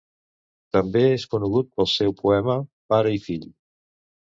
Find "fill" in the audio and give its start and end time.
3.29-3.49